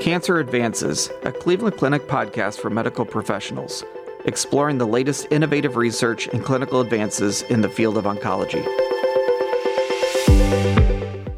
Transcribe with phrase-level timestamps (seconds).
[0.00, 3.84] Cancer Advances, a Cleveland Clinic podcast for medical professionals,
[4.24, 8.64] exploring the latest innovative research and clinical advances in the field of oncology.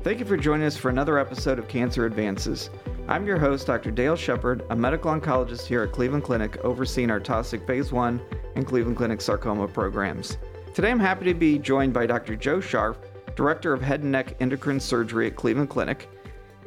[0.05, 2.71] Thank you for joining us for another episode of Cancer Advances.
[3.09, 3.91] I'm your host, Dr.
[3.91, 8.21] Dale Shepard, a medical oncologist here at Cleveland Clinic, overseeing our Taussig Phase 1
[8.55, 10.39] and Cleveland Clinic sarcoma programs.
[10.73, 12.37] Today I'm happy to be joined by Dr.
[12.37, 12.99] Joe Scharpf,
[13.35, 16.09] Director of Head and Neck Endocrine Surgery at Cleveland Clinic,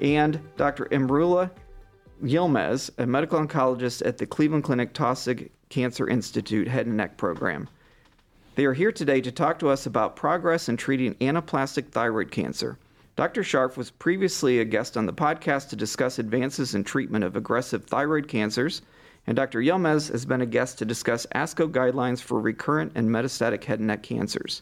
[0.02, 0.90] and Dr.
[0.92, 1.50] Emrullah
[2.24, 7.68] Yilmaz, a medical oncologist at the Cleveland Clinic Taussig Cancer Institute Head and Neck Program.
[8.56, 12.78] They are here today to talk to us about progress in treating anaplastic thyroid cancer.
[13.18, 13.42] Dr.
[13.44, 17.86] Scharpf was previously a guest on the podcast to discuss advances in treatment of aggressive
[17.86, 18.82] thyroid cancers,
[19.28, 19.60] and Dr.
[19.60, 23.88] Yilmaz has been a guest to discuss ASCO guidelines for recurrent and metastatic head and
[23.88, 24.62] neck cancers.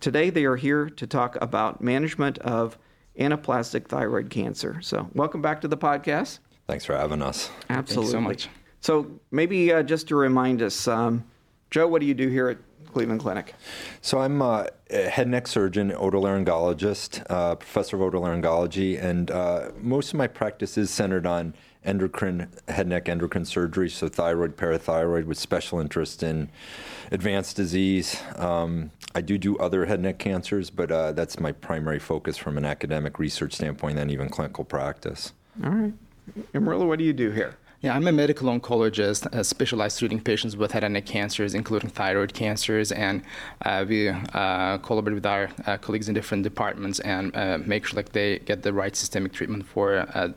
[0.00, 2.78] Today, they are here to talk about management of
[3.20, 4.80] anaplastic thyroid cancer.
[4.80, 6.40] So, welcome back to the podcast.
[6.66, 7.50] Thanks for having us.
[7.68, 8.12] Absolutely.
[8.12, 8.48] so much.
[8.80, 11.24] So, maybe uh, just to remind us, um,
[11.70, 12.58] Joe, what do you do here at
[12.92, 13.54] Cleveland Clinic?
[14.02, 20.12] So I'm a head and neck surgeon, otolaryngologist, uh, professor of otolaryngology, and uh, most
[20.12, 21.54] of my practice is centered on
[21.84, 26.50] endocrine, head and neck endocrine surgery, so thyroid, parathyroid, with special interest in
[27.12, 28.20] advanced disease.
[28.34, 32.36] Um, I do do other head and neck cancers, but uh, that's my primary focus
[32.36, 35.34] from an academic research standpoint and even clinical practice.
[35.62, 35.94] All right.
[36.52, 37.56] Emrullah, what do you do here?
[37.82, 41.88] Yeah, I'm a medical oncologist uh, specialized treating patients with head and neck cancers, including
[41.88, 43.22] thyroid cancers, and
[43.64, 47.96] uh, we uh, collaborate with our uh, colleagues in different departments and uh, make sure
[47.96, 50.28] like they get the right systemic treatment for uh,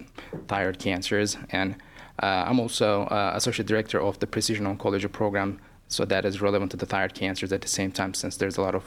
[0.48, 1.36] thyroid cancers.
[1.50, 1.76] And
[2.20, 6.86] I'm also associate director of the precision oncology program, so that is relevant to the
[6.86, 8.86] thyroid cancers at the same time, since there's a lot of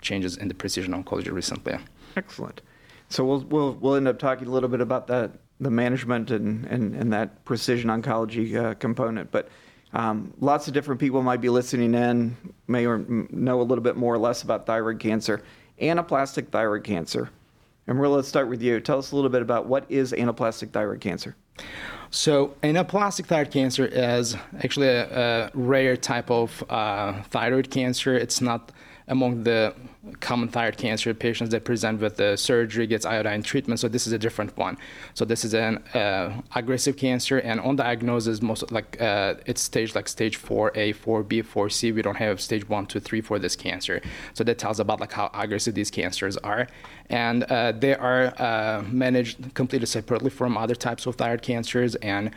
[0.00, 1.76] changes in the precision oncology recently.
[2.16, 2.62] Excellent.
[3.10, 6.64] So we'll we'll we'll end up talking a little bit about that the management and,
[6.66, 9.30] and, and that precision oncology uh, component.
[9.30, 9.48] But
[9.92, 12.36] um, lots of different people might be listening in,
[12.66, 15.42] may or know a little bit more or less about thyroid cancer,
[15.80, 17.30] anaplastic thyroid cancer.
[17.86, 18.80] And really, let's start with you.
[18.80, 21.34] Tell us a little bit about what is anaplastic thyroid cancer.
[22.10, 28.14] So, anaplastic thyroid cancer is actually a, a rare type of uh, thyroid cancer.
[28.14, 28.72] It's not
[29.08, 29.74] among the
[30.20, 33.80] common thyroid cancer patients that present with the surgery gets iodine treatment.
[33.80, 34.76] So this is a different one.
[35.14, 39.94] So this is an uh, aggressive cancer, and on diagnosis, most like uh, it's stage
[39.94, 41.94] like stage 4A, 4B, 4C.
[41.94, 44.00] We don't have stage one, two, three for this cancer.
[44.34, 46.68] So that tells about like how aggressive these cancers are,
[47.10, 52.30] and uh, they are uh, managed completely separately from other types of thyroid cancers and.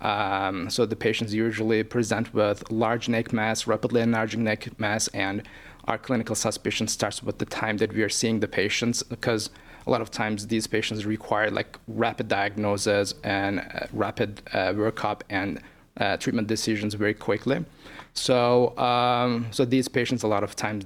[0.00, 5.42] Um, so the patients usually present with large neck mass, rapidly enlarging neck mass, and
[5.88, 9.50] our clinical suspicion starts with the time that we are seeing the patients because
[9.86, 15.22] a lot of times these patients require like rapid diagnosis and uh, rapid uh, workup
[15.30, 15.60] and
[15.96, 17.64] uh, treatment decisions very quickly.
[18.12, 20.84] So, um, so these patients a lot of times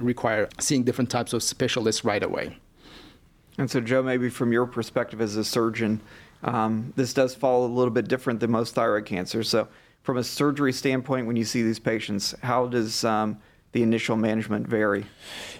[0.00, 2.58] require seeing different types of specialists right away.
[3.56, 6.00] And so, Joe, maybe from your perspective as a surgeon,
[6.42, 9.48] um, this does fall a little bit different than most thyroid cancers.
[9.48, 9.68] So,
[10.02, 13.38] from a surgery standpoint, when you see these patients, how does um,
[13.72, 15.06] the initial management vary?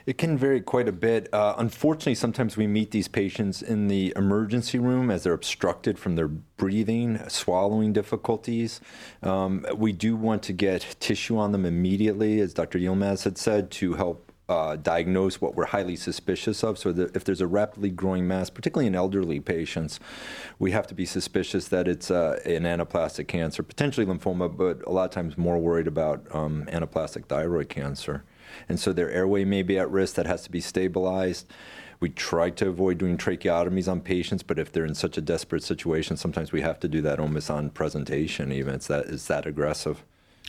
[0.07, 1.33] It can vary quite a bit.
[1.33, 6.17] Uh, unfortunately, sometimes we meet these patients in the emergency room as they're obstructed from
[6.17, 8.81] their breathing, swallowing difficulties.
[9.23, 12.79] Um, we do want to get tissue on them immediately, as Dr.
[12.79, 16.77] Yilmaz had said, to help uh, diagnose what we're highly suspicious of.
[16.77, 20.01] So if there's a rapidly growing mass, particularly in elderly patients,
[20.59, 24.91] we have to be suspicious that it's uh, an anaplastic cancer, potentially lymphoma, but a
[24.91, 28.25] lot of times more worried about um, anaplastic thyroid cancer.
[28.69, 30.17] And so their airway may be at risk.
[30.17, 31.47] That has to be stabilized.
[32.01, 35.63] We try to avoid doing tracheotomies on patients, but if they're in such a desperate
[35.63, 38.51] situation, sometimes we have to do that almost on presentation.
[38.51, 40.03] Even it's that it's that aggressive.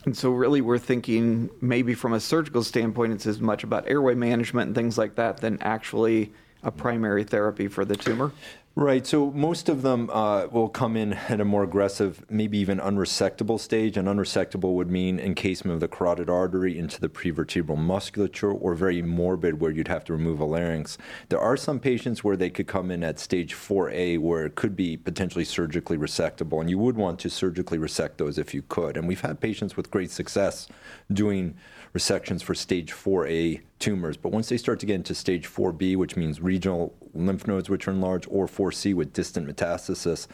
[0.04, 4.14] And so, really, we're thinking maybe from a surgical standpoint, it's as much about airway
[4.14, 6.32] management and things like that than actually
[6.62, 8.32] a primary therapy for the tumor.
[8.74, 9.06] Right.
[9.06, 13.60] So most of them uh, will come in at a more aggressive, maybe even unresectable
[13.60, 13.98] stage.
[13.98, 19.02] And unresectable would mean encasement of the carotid artery into the prevertebral musculature, or very
[19.02, 20.96] morbid, where you'd have to remove a larynx.
[21.28, 24.74] There are some patients where they could come in at stage 4A, where it could
[24.74, 28.96] be potentially surgically resectable, and you would want to surgically resect those if you could.
[28.96, 30.66] And we've had patients with great success
[31.12, 31.56] doing
[31.94, 34.16] resections for stage 4A tumors.
[34.16, 37.86] But once they start to get into stage 4B, which means regional lymph nodes which
[37.86, 40.28] are enlarged, or 4C with distant metastasis,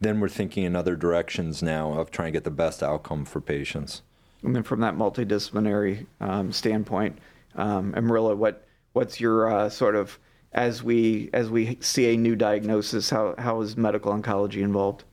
[0.00, 3.40] then we're thinking in other directions now of trying to get the best outcome for
[3.40, 4.02] patients.
[4.42, 7.18] And then from that multidisciplinary um, standpoint,
[7.54, 10.18] um, Emrullah, what what's your uh, sort of
[10.52, 13.10] as we as we see a new diagnosis?
[13.10, 15.04] How how is medical oncology involved?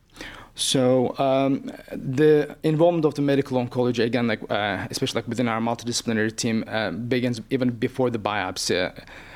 [0.57, 5.61] So um, the involvement of the medical oncology, again, like uh, especially like within our
[5.61, 8.91] multidisciplinary team, uh, begins even before the biopsy.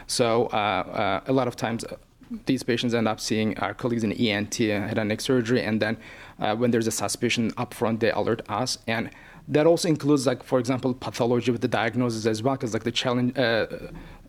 [0.08, 1.98] So uh, uh a lot of times, uh,
[2.48, 5.96] these patients end up seeing our colleagues in ENT, head and neck surgery, and then
[6.40, 8.80] uh, when there's a suspicion upfront, they alert us.
[8.88, 9.12] And
[9.48, 12.92] that also includes, like for example, pathology with the diagnosis as well, because like the
[12.92, 13.38] challenge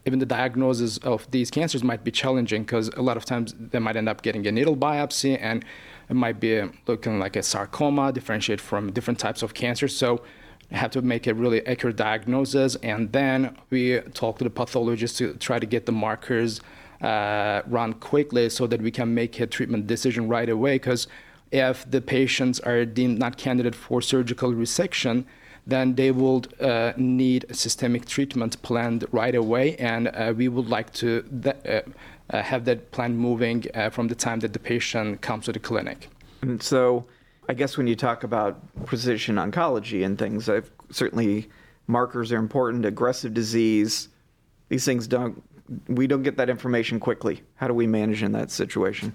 [0.04, 3.78] even the diagnosis of these cancers might be challenging because a lot of times they
[3.78, 5.64] might end up getting a needle biopsy and
[6.08, 9.88] it might be looking like a sarcoma, differentiate from different types of cancer.
[9.88, 10.22] So
[10.70, 15.34] have to make a really accurate diagnosis, and then we talk to the pathologist to
[15.34, 16.60] try to get the markers
[17.02, 20.76] uh, run quickly so that we can make a treatment decision right away.
[20.76, 21.08] Because
[21.50, 25.24] if the patients are deemed not candidate for surgical resection,
[25.66, 30.92] then they will uh, need systemic treatment planned right away, and uh, we would like
[30.94, 31.82] to th- uh,
[32.30, 35.58] uh, have that plan moving uh, from the time that the patient comes to the
[35.58, 36.08] clinic.
[36.40, 37.06] And so,
[37.48, 41.48] I guess when you talk about precision oncology and things, I've, certainly
[41.86, 42.84] markers are important.
[42.84, 44.08] Aggressive disease,
[44.68, 45.42] these things don't.
[45.88, 47.42] We don't get that information quickly.
[47.54, 49.14] How do we manage in that situation?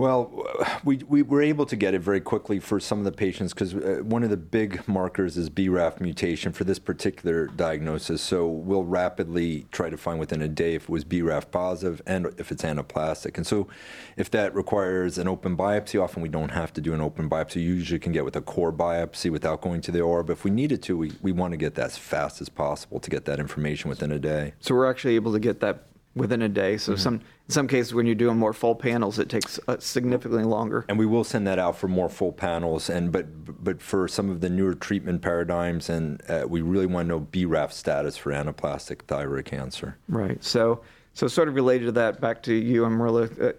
[0.00, 0.46] Well,
[0.82, 3.74] we, we were able to get it very quickly for some of the patients because
[3.74, 8.22] uh, one of the big markers is BRAF mutation for this particular diagnosis.
[8.22, 12.28] So we'll rapidly try to find within a day if it was BRAF positive and
[12.38, 13.36] if it's anaplastic.
[13.36, 13.68] And so
[14.16, 17.56] if that requires an open biopsy, often we don't have to do an open biopsy.
[17.56, 20.22] You usually can get with a core biopsy without going to the OR.
[20.22, 23.00] But if we needed to, we, we want to get that as fast as possible
[23.00, 24.54] to get that information within a day.
[24.60, 26.76] So we're actually able to get that within a day.
[26.76, 27.00] So mm-hmm.
[27.00, 30.84] some in some cases when you're doing more full panels, it takes uh, significantly longer.
[30.88, 32.90] And we will send that out for more full panels.
[32.90, 33.26] And but
[33.62, 37.20] but for some of the newer treatment paradigms, and uh, we really want to know
[37.20, 39.96] BRAF status for anaplastic thyroid cancer.
[40.08, 40.42] Right.
[40.42, 40.82] So
[41.14, 43.28] so sort of related to that, back to you, Emrullah.
[43.40, 43.52] Uh,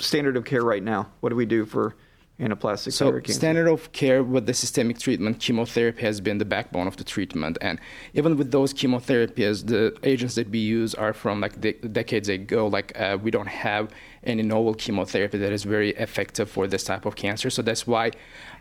[0.00, 1.10] standard of care right now.
[1.20, 1.94] What do we do for
[2.40, 3.38] anaplastic so thyroid cancer.
[3.38, 7.58] standard of care with the systemic treatment chemotherapy has been the backbone of the treatment.
[7.60, 7.80] And
[8.14, 12.66] even with those chemotherapies the agents that we use are from like de- decades ago.
[12.68, 13.90] Like uh, we don't have
[14.22, 17.50] any novel chemotherapy that is very effective for this type of cancer.
[17.50, 18.12] So that's why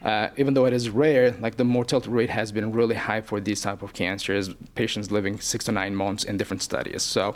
[0.04, 3.40] uh, even though it is rare like the mortality rate has been really high for
[3.40, 7.04] these type of cancers patients living six to nine months in different studies.
[7.04, 7.36] So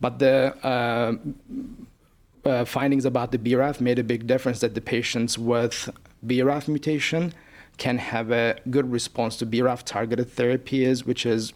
[0.00, 1.14] but the uh,
[2.48, 5.90] uh, findings about the BRAF made a big difference that the patients with
[6.26, 7.34] BRAF mutation
[7.76, 11.52] can have a good response to BRAF targeted therapies, which is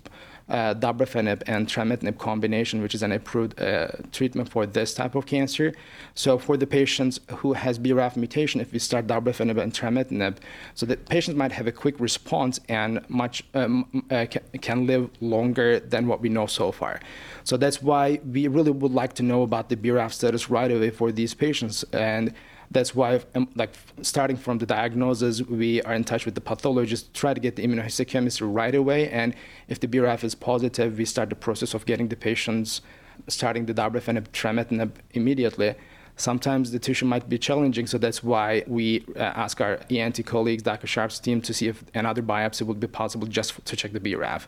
[0.52, 5.24] uh, dabrafenib and trametinib combination, which is an approved uh, treatment for this type of
[5.24, 5.74] cancer.
[6.14, 10.36] So for the patients who has BRAF mutation, if we start dabrafenib and trametinib,
[10.74, 14.26] so the patients might have a quick response and much um, uh,
[14.60, 17.00] can live longer than what we know so far.
[17.44, 20.90] So that's why we really would like to know about the BRAF status right away
[20.90, 22.34] for these patients and
[22.72, 23.70] that's why, um, like,
[24.02, 27.66] starting from the diagnosis, we are in touch with the pathologist, try to get the
[27.66, 29.08] immunohistochemistry right away.
[29.10, 29.34] And
[29.68, 32.80] if the BRAF is positive, we start the process of getting the patients
[33.28, 35.74] starting the dabrafenib trametinib immediately.
[36.16, 40.62] Sometimes the tissue might be challenging, so that's why we uh, ask our ENT colleagues,
[40.62, 40.86] Dr.
[40.86, 44.46] Scharpf's team, to see if another biopsy would be possible just to check the BRAF.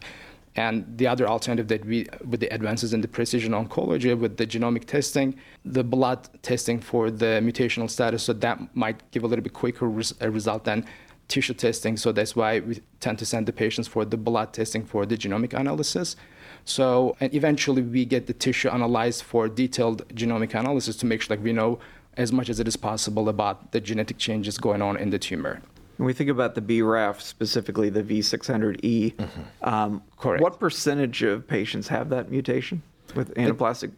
[0.56, 4.46] And the other alternative that we, with the advances in the precision oncology, with the
[4.46, 9.42] genomic testing, the blood testing for the mutational status, so that might give a little
[9.42, 10.84] bit quicker res- uh, result than
[11.26, 11.96] tissue testing.
[11.96, 15.16] So that's why we tend to send the patients for the blood testing for the
[15.16, 16.14] genomic analysis.
[16.64, 21.36] So, and eventually we get the tissue analyzed for detailed genomic analysis to make sure
[21.36, 21.78] like we know
[22.16, 25.60] as much as it is possible about the genetic changes going on in the tumor.
[25.96, 29.68] When we think about the BRAF, specifically the V600E, mm-hmm.
[29.68, 30.42] um, Correct.
[30.42, 32.82] what percentage of patients have that mutation
[33.14, 33.92] with anaplastic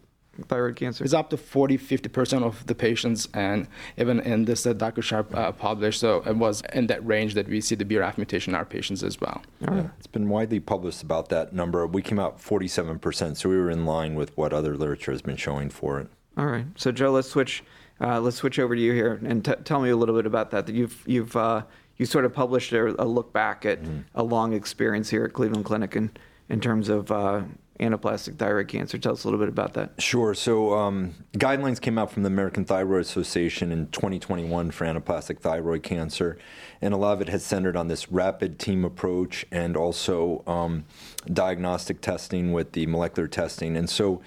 [0.49, 1.05] thyroid cancer?
[1.05, 5.01] It's up to 40, 50% of the patients, and even in this that Dr.
[5.01, 8.53] Scharpf uh, published, so it was in that range that we see the BRAF mutation
[8.53, 9.43] in our patients as well.
[9.61, 11.87] Yeah, it's been widely published about that number.
[11.87, 15.37] We came out 47%, so we were in line with what other literature has been
[15.37, 16.09] showing for it.
[16.37, 16.67] All right.
[16.77, 17.65] So, Joe, let's switch.
[18.01, 20.51] Uh, let's switch over to you here and t- tell me a little bit about
[20.51, 20.67] that.
[20.67, 21.63] That you've you've uh,
[21.97, 24.01] you sort of published a, a look back at mm-hmm.
[24.15, 26.11] a long experience here at Cleveland Clinic in,
[26.49, 27.43] in terms of uh,
[27.81, 28.99] anaplastic thyroid cancer.
[28.99, 29.93] Tell us a little bit about that.
[29.99, 30.35] Sure.
[30.35, 35.83] So, um, guidelines came out from the American Thyroid Association in 2021 for anaplastic thyroid
[35.83, 36.39] cancer,
[36.81, 40.85] and a lot of it has centered on this rapid team approach and also um,
[41.33, 43.77] diagnostic testing with the molecular testing.
[43.77, 44.23] And so,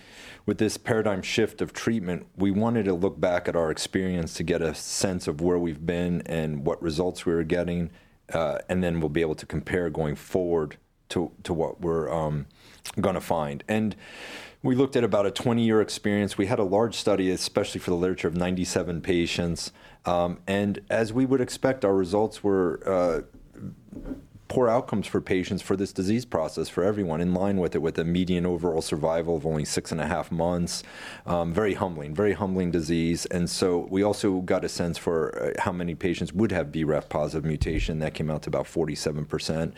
[0.49, 4.41] with this paradigm shift of treatment, we wanted to look back at our experience to
[4.41, 7.91] get a sense of where we've been and what results we were getting,
[8.33, 10.77] uh, and then we'll be able to compare going forward
[11.09, 12.47] to to what we're um,
[12.99, 13.63] going to find.
[13.67, 13.95] And
[14.63, 16.35] We looked at about a 20 year experience.
[16.35, 19.71] We had a large study, especially for the literature, of 97 patients.
[20.05, 23.21] Um, and as we would expect, our results were uh,
[24.49, 27.97] poor outcomes for patients for this disease process for everyone, in line with it, with
[27.99, 30.83] a median overall survival of only six and a half months.
[31.25, 33.25] Um, very humbling, very humbling disease.
[33.27, 37.07] And so we also got a sense for uh, how many patients would have BRAF
[37.07, 37.99] positive mutation.
[37.99, 39.71] That came out to about 47%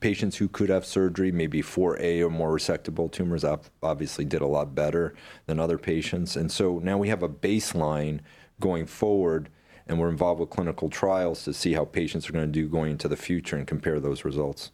[0.00, 3.44] patients who could have surgery, maybe 4A or more resectable tumors,
[3.82, 5.14] obviously did a lot better
[5.46, 6.36] than other patients.
[6.36, 8.20] And so now we have a baseline
[8.58, 9.50] going forward,
[9.90, 12.92] and we're involved with clinical trials to see how patients are going to do going
[12.92, 14.70] into the future and compare those results.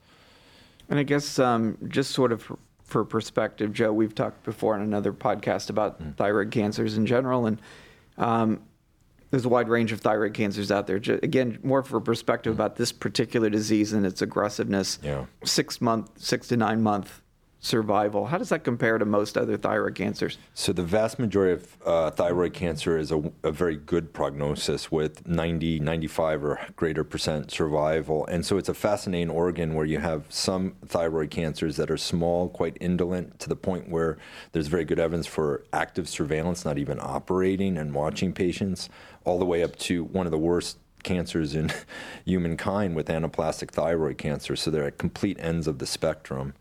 [0.90, 2.52] And I guess um, just sort of
[2.84, 6.14] for perspective, Joe, we've talked before on another podcast about mm.
[6.16, 7.58] thyroid cancers in general, and
[8.18, 8.60] um,
[9.30, 10.98] there's a wide range of thyroid cancers out there.
[10.98, 14.98] Just, Again, more for perspective about this particular disease and its aggressiveness.
[15.02, 15.24] Yeah.
[15.44, 17.22] Six month, six to nine month
[17.60, 18.26] survival.
[18.26, 20.38] How does that compare to most other thyroid cancers?
[20.54, 25.26] So, the vast majority of uh, thyroid cancer is a, a, very good prognosis with
[25.26, 28.26] 90, 95 or greater percent survival.
[28.26, 32.48] And so, it's a fascinating organ where you have some thyroid cancers that are small,
[32.48, 34.18] quite indolent, to the point where
[34.52, 38.88] there's very good evidence for active surveillance, not even operating and watching patients,
[39.24, 41.72] all the way up to one of the worst cancers in
[42.24, 44.54] humankind with anaplastic thyroid cancer.
[44.54, 46.54] So, they're at complete ends of the spectrum.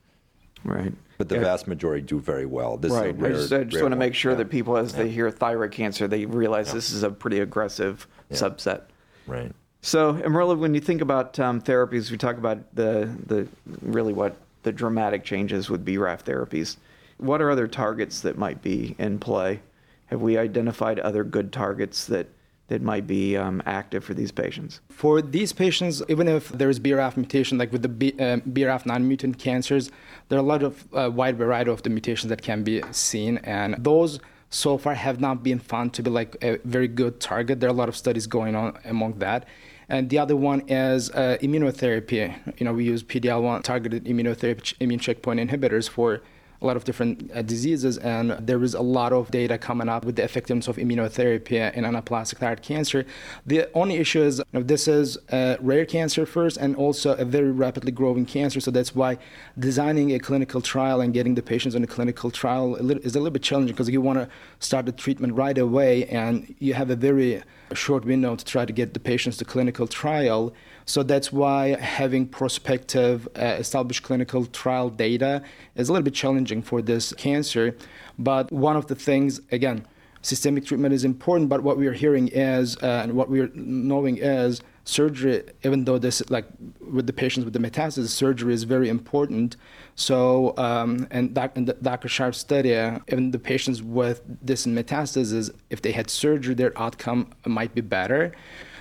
[0.65, 0.93] Right.
[1.17, 1.41] But the yeah.
[1.41, 2.75] vast majority do very well.
[2.75, 3.17] This right.
[3.17, 4.39] Rare, I just, I just want to make sure yeah.
[4.39, 5.03] that people, as yeah.
[5.03, 8.81] they hear thyroid cancer, they realize this is a pretty aggressive subset.
[9.27, 9.51] Right.
[9.81, 13.47] So, Emrullah, when you think about um, therapies, we talk about the the
[13.81, 16.77] really what the dramatic changes with BRAF therapies.
[17.17, 19.61] What are other targets that might be in play?
[20.07, 22.27] Have we identified other good targets that
[22.67, 24.81] that might be um, active for these patients?
[24.89, 28.87] For these patients, even if there is BRAF mutation, like with the B, uh, BRAF
[28.87, 29.91] non-mutant cancers,
[30.29, 33.37] there are a lot of uh, wide variety of the mutations that can be seen,
[33.39, 37.59] and those so far have not been found to be like a very good target.
[37.59, 39.45] There are a lot of studies going on among that.
[39.89, 42.33] And the other one is uh, immunotherapy.
[42.59, 46.21] You know, we use PD-L1 targeted immunotherapy, immune checkpoint inhibitors for
[46.65, 50.03] a lot of different uh, diseases, and there is a lot of data coming up
[50.03, 53.05] with the effectiveness of immunotherapy in anaplastic thyroid cancer.
[53.45, 57.25] The only issue is you know, this is a rare cancer first, and also a
[57.25, 58.59] very rapidly growing cancer.
[58.59, 59.17] So that's why
[59.59, 63.31] designing a clinical trial and getting the patients on a clinical trial is a little
[63.31, 64.27] bit challenging because you want to
[64.59, 67.43] start the treatment right away, and you have a very
[67.73, 70.53] short window to try to get the patients to clinical trial.
[70.85, 75.41] So that's why having prospective uh, established clinical trial data
[75.75, 77.75] is a little bit challenging for this cancer.
[78.19, 79.85] But one of the things, again,
[80.21, 83.49] systemic treatment is important, but what we are hearing is, uh, and what we are
[83.53, 86.45] knowing is, surgery, even though this, like
[86.79, 89.55] with the patients with the metastasis, surgery is very important.
[89.95, 92.07] So, um, and, doc, in the Dr.
[92.07, 97.31] Scharpf's study, uh, even the patients with this metastasis, if they had surgery, their outcome
[97.45, 98.33] might be better.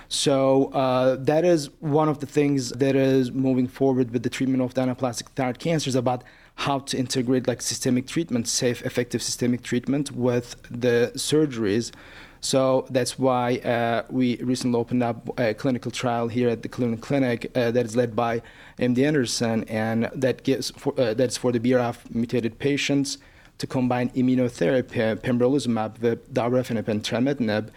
[0.07, 4.61] So uh, that is one of the things that is moving forward with the treatment
[4.61, 6.23] of the anaplastic thyroid cancers about
[6.55, 11.91] how to integrate like systemic treatment, safe, effective systemic treatment with the surgeries.
[12.39, 17.01] So that's why uh, we recently opened up a clinical trial here at the Cleveland
[17.01, 18.41] Clinic uh, that is led by
[18.77, 23.17] MD Anderson, and that gives for, uh, that's for the BRAF mutated patients
[23.57, 27.69] to combine immunotherapy, pembrolizumab with dabrafenib and trametinib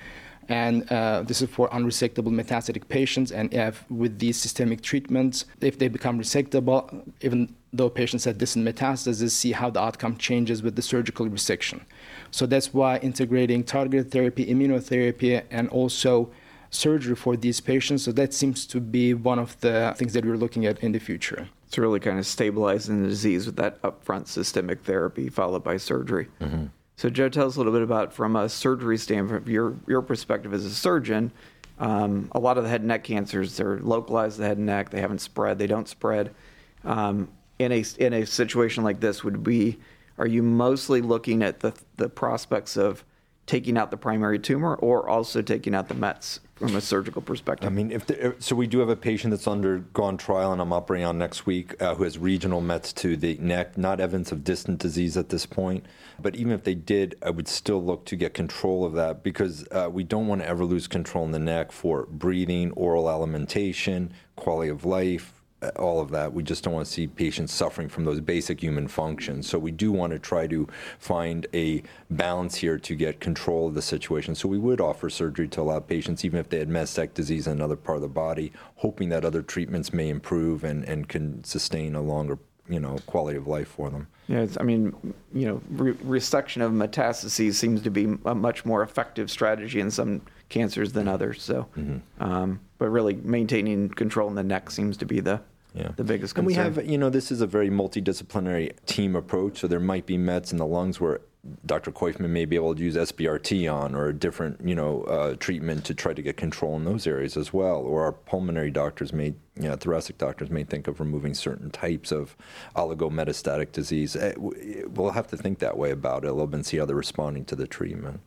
[0.48, 3.30] and uh, this is for unresectable metastatic patients.
[3.32, 8.66] And if with these systemic treatments, if they become resectable, even though patients had distant
[8.66, 11.82] metastases, see how the outcome changes with the surgical resection.
[12.30, 16.30] So that's why integrating targeted therapy, immunotherapy, and also
[16.70, 18.04] surgery for these patients.
[18.04, 20.98] So that seems to be one of the things that we're looking at in the
[20.98, 21.48] future.
[21.66, 26.28] It's really kind of stabilizing the disease with that upfront systemic therapy followed by surgery.
[26.40, 26.66] Mm-hmm.
[26.98, 30.52] So, Joe, tell us a little bit about, from a surgery standpoint, your your perspective
[30.52, 31.30] as a surgeon.
[31.78, 34.66] Um, a lot of the head and neck cancers, they're localized to the head and
[34.66, 34.90] neck.
[34.90, 35.60] They haven't spread.
[35.60, 36.34] They don't spread.
[36.82, 37.28] Um,
[37.60, 39.78] in a in a situation like this, would be
[40.18, 43.04] are you mostly looking at the the prospects of
[43.48, 47.66] taking out the primary tumor or also taking out the Mets from a surgical perspective?
[47.66, 50.72] I mean, if the, so, we do have a patient that's undergone trial, and I'm
[50.72, 54.44] operating on next week, uh, who has regional Mets to the neck, not evidence of
[54.44, 55.86] distant disease at this point.
[56.20, 59.66] But even if they did, I would still look to get control of that because
[59.72, 64.12] uh, we don't want to ever lose control in the neck for breathing, oral alimentation,
[64.36, 65.37] quality of life,
[65.76, 66.32] all of that.
[66.32, 69.48] We just don't want to see patients suffering from those basic human functions.
[69.48, 73.74] So we do want to try to find a balance here to get control of
[73.74, 74.34] the situation.
[74.34, 77.54] So we would offer surgery to allow patients, even if they had metastatic disease in
[77.54, 81.94] another part of the body, hoping that other treatments may improve and, and can sustain
[81.94, 82.38] a longer
[82.68, 84.06] you know quality of life for them.
[84.28, 84.94] Yeah, I mean,
[85.32, 89.90] you know, re- resection of metastases seems to be a much more effective strategy in
[89.90, 91.42] some cancers than others.
[91.42, 92.22] So, mm-hmm.
[92.22, 95.40] um, but really maintaining control in the neck seems to be the
[95.74, 95.90] yeah.
[95.96, 96.66] the biggest concern.
[96.66, 99.58] And we have, you know, this is a very multidisciplinary team approach.
[99.60, 101.20] So there might be mets in the lungs where
[101.64, 101.92] Dr.
[101.92, 105.84] Koyfman may be able to use SBRT on or a different, you know, uh, treatment
[105.84, 107.76] to try to get control in those areas as well.
[107.76, 112.12] Or our pulmonary doctors may, you know, thoracic doctors may think of removing certain types
[112.12, 112.36] of
[112.76, 114.16] oligometastatic disease.
[114.16, 116.84] Eh, we'll have to think that way about it a little bit and see how
[116.84, 118.20] they're responding to the treatment.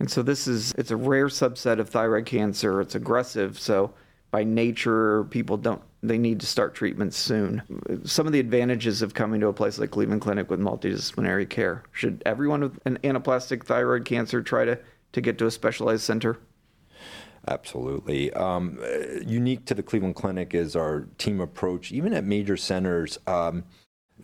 [0.00, 2.80] And so this is, it's a rare subset of thyroid cancer.
[2.80, 3.58] It's aggressive.
[3.58, 3.92] So
[4.30, 7.62] by nature, people don't they need to start treatment soon.
[8.04, 11.82] Some of the advantages of coming to a place like Cleveland Clinic with multidisciplinary care.
[11.92, 14.78] Should everyone with an anaplastic thyroid cancer try to,
[15.12, 16.38] to get to a specialized center?
[17.48, 18.32] Absolutely.
[18.34, 18.78] Um,
[19.26, 21.90] unique to the Cleveland Clinic is our team approach.
[21.90, 23.64] Even at major centers, um,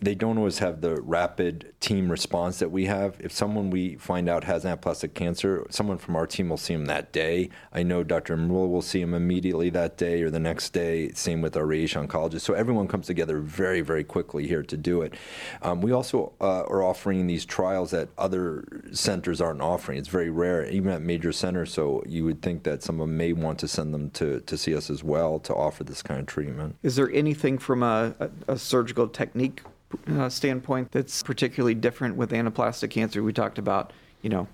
[0.01, 3.15] they don't always have the rapid team response that we have.
[3.19, 6.85] If someone we find out has anaplastic cancer, someone from our team will see him
[6.85, 7.49] that day.
[7.71, 8.35] I know Dr.
[8.35, 11.11] Emrullah will see him immediately that day or the next day.
[11.13, 12.41] Same with our radiation oncologist.
[12.41, 15.13] So everyone comes together very, very quickly here to do it.
[15.61, 19.97] Um, we also uh, are offering these trials that other centers aren't offering.
[19.97, 21.71] It's very rare, even at major centers.
[21.71, 24.89] So you would think that someone may want to send them to, to see us
[24.89, 26.75] as well to offer this kind of treatment.
[26.83, 28.13] Is there anything from a,
[28.47, 29.61] a surgical technique
[30.07, 33.23] uh, standpoint that's particularly different with anaplastic cancer.
[33.23, 34.47] We talked about, you know,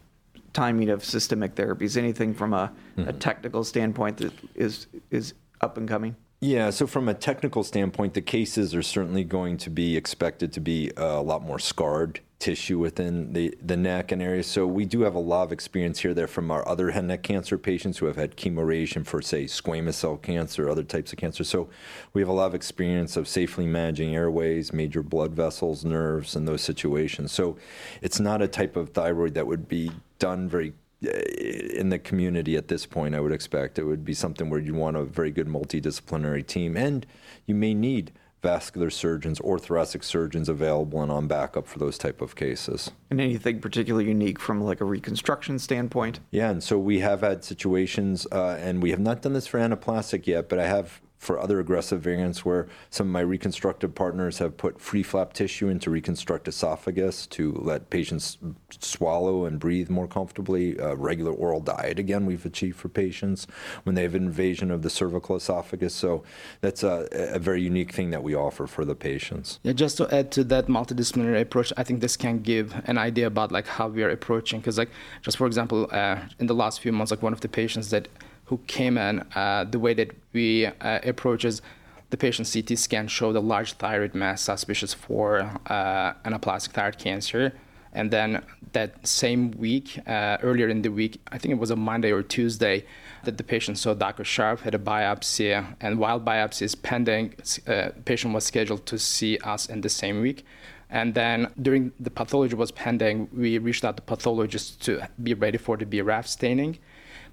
[0.53, 1.97] timing of systemic therapies.
[1.97, 3.09] Anything from a, mm-hmm.
[3.09, 6.15] a technical standpoint that is is up and coming?
[6.43, 10.59] Yeah, so from a technical standpoint, the cases are certainly going to be expected to
[10.59, 14.41] be uh, a lot more scarred tissue within the, the neck and area.
[14.41, 17.09] So we do have a lot of experience here there from our other head and
[17.09, 21.19] neck cancer patients who have had chemoradiation for, say, squamous cell cancer, other types of
[21.19, 21.43] cancer.
[21.43, 21.69] So
[22.13, 26.47] we have a lot of experience of safely managing airways, major blood vessels, nerves, and
[26.47, 27.31] those situations.
[27.31, 27.57] So
[28.01, 32.67] it's not a type of thyroid that would be done very in the community at
[32.67, 35.47] this point, I would expect it would be something where you want a very good
[35.47, 37.05] multidisciplinary team, and
[37.45, 38.11] you may need
[38.41, 42.91] vascular surgeons or thoracic surgeons available and on backup for those type of cases.
[43.09, 46.19] And anything particularly unique from like a reconstruction standpoint?
[46.31, 49.59] Yeah, and so we have had situations, uh, and we have not done this for
[49.59, 54.39] anaplastic yet, but I have for other aggressive variants where some of my reconstructive partners
[54.39, 58.39] have put free flap tissue into reconstruct esophagus to let patients
[58.79, 60.79] swallow and breathe more comfortably.
[60.79, 63.45] Uh, regular oral diet, again, we've achieved for patients
[63.83, 65.93] when they have invasion of the cervical esophagus.
[65.93, 66.23] So
[66.61, 69.59] that's a, a very unique thing that we offer for the patients.
[69.61, 73.27] Yeah, just to add to that multidisciplinary approach, I think this can give an idea
[73.27, 74.59] about like how we are approaching.
[74.59, 74.89] Because like,
[75.21, 78.07] just for example, uh, in the last few months, like one of the patients that
[78.51, 81.61] who came in, uh, the way that we uh, approaches
[82.09, 87.53] the patient CT scan showed a large thyroid mass suspicious for uh, anaplastic thyroid cancer.
[87.93, 91.77] And then that same week, uh, earlier in the week, I think it was a
[91.77, 92.85] Monday or Tuesday,
[93.23, 94.23] that the patient saw Dr.
[94.23, 97.35] Scharpf had a biopsy, and while biopsy is pending,
[97.67, 100.45] uh, patient was scheduled to see us in the same week.
[100.89, 105.57] And then during the pathology was pending, we reached out to pathologists to be ready
[105.57, 106.79] for the BRAF staining.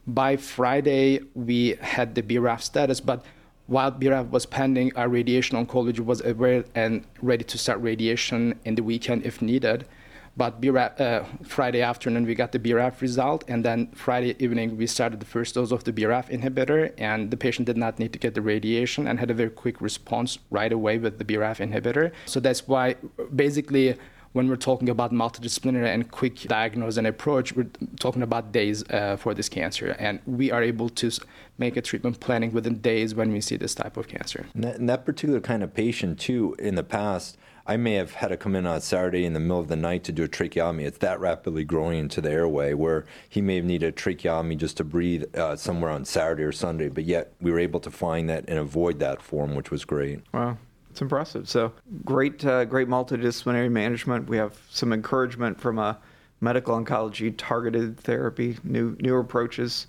[0.08, 3.22] By Friday, we had the BRAF status, but
[3.66, 8.74] while BRAF was pending, our radiation oncology was aware and ready to start radiation in
[8.74, 9.84] the weekend if needed.
[10.34, 14.86] But BRAF, uh, Friday afternoon, we got the BRAF result, and then Friday evening, we
[14.86, 18.18] started the first dose of the BRAF inhibitor, and the patient did not need to
[18.18, 22.12] get the radiation and had a very quick response right away with the BRAF inhibitor.
[22.24, 22.94] So that's why
[23.36, 23.94] basically
[24.32, 29.16] when we're talking about multidisciplinary and quick diagnose and approach, we're talking about days uh,
[29.16, 29.96] for this cancer.
[29.98, 31.10] And we are able to
[31.58, 34.46] make a treatment planning within days when we see this type of cancer.
[34.54, 37.36] And that, and that particular kind of patient, too, in the past,
[37.66, 40.02] I may have had to come in on Saturday in the middle of the night
[40.04, 40.84] to do a tracheotomy.
[40.84, 44.78] It's that rapidly growing into the airway where he may have needed a tracheotomy just
[44.78, 48.26] to breathe uh, somewhere on Saturday or Sunday, but yet we were able to find
[48.30, 50.22] that and avoid that form, which was great.
[50.32, 50.56] Wow.
[50.98, 51.48] It's impressive.
[51.48, 51.72] So
[52.04, 54.28] great, uh, great multidisciplinary management.
[54.28, 55.96] We have some encouragement from a
[56.40, 59.86] medical oncology targeted therapy, new new approaches.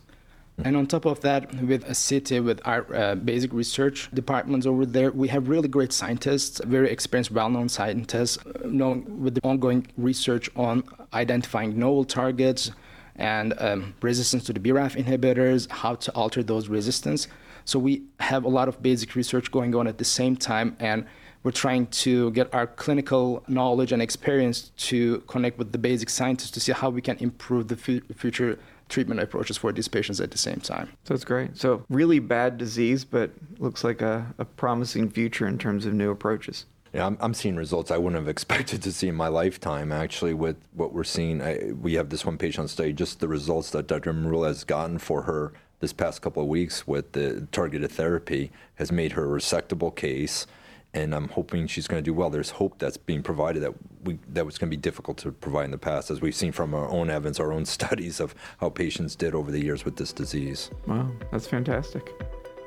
[0.63, 4.85] And on top of that, with a city, with our uh, basic research departments over
[4.85, 9.87] there, we have really great scientists, very experienced, well-known scientists, uh, known with the ongoing
[9.97, 12.69] research on identifying novel targets
[13.15, 17.27] and um, resistance to the BRAF inhibitors, how to alter those resistance.
[17.69, 21.05] So we have a lot of basic research going on at the same time, and
[21.43, 26.49] we're trying to get our clinical knowledge and experience to connect with the basic scientists
[26.51, 28.57] to see how we can improve the future
[28.89, 30.89] treatment approaches for these patients at the same time.
[31.03, 31.57] So it's great.
[31.57, 33.29] So really bad disease, but
[33.59, 36.65] looks like a, a promising future in terms of new approaches.
[36.91, 39.91] Yeah, I'm, I'm seeing results I wouldn't have expected to see in my lifetime.
[39.91, 42.93] Actually, with what we're seeing, I, we have this one patient on study.
[42.93, 44.11] Just the results that Dr.
[44.11, 48.91] Emrullah has gotten for her this past couple of weeks with the targeted therapy has
[48.91, 50.45] made her a resectable case,
[50.93, 52.29] and I'm hoping she's going to do well.
[52.29, 55.65] There's hope that's being provided that we that was going to be difficult to provide
[55.65, 58.69] in the past, as we've seen from our own evidence, our own studies of how
[58.69, 60.69] patients did over the years with this disease.
[60.87, 62.11] Wow, that's fantastic.